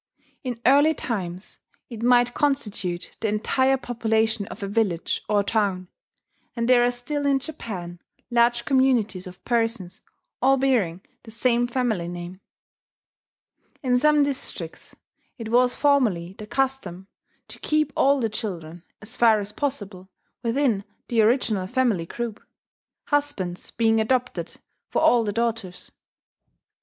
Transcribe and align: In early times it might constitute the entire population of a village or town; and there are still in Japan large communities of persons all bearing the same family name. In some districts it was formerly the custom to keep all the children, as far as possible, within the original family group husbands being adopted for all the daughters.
In 0.43 0.59
early 0.65 0.95
times 0.95 1.59
it 1.87 2.01
might 2.01 2.33
constitute 2.33 3.15
the 3.19 3.27
entire 3.27 3.77
population 3.77 4.47
of 4.47 4.63
a 4.63 4.67
village 4.67 5.21
or 5.29 5.43
town; 5.43 5.89
and 6.55 6.67
there 6.67 6.83
are 6.83 6.89
still 6.89 7.23
in 7.27 7.37
Japan 7.37 7.99
large 8.31 8.65
communities 8.65 9.27
of 9.27 9.45
persons 9.45 10.01
all 10.41 10.57
bearing 10.57 11.01
the 11.21 11.29
same 11.29 11.67
family 11.67 12.07
name. 12.07 12.41
In 13.83 13.95
some 13.95 14.23
districts 14.23 14.95
it 15.37 15.49
was 15.49 15.75
formerly 15.75 16.33
the 16.33 16.47
custom 16.47 17.07
to 17.49 17.59
keep 17.59 17.93
all 17.95 18.19
the 18.19 18.27
children, 18.27 18.83
as 19.03 19.15
far 19.15 19.39
as 19.39 19.51
possible, 19.51 20.09
within 20.41 20.83
the 21.09 21.21
original 21.21 21.67
family 21.67 22.07
group 22.07 22.41
husbands 23.09 23.69
being 23.69 24.01
adopted 24.01 24.55
for 24.89 25.03
all 25.03 25.23
the 25.23 25.31
daughters. 25.31 25.91